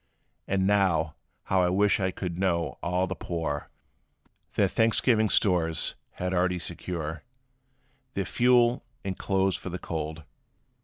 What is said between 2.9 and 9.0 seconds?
the poor Their Thanksgiving stores had already secure, Their fuel,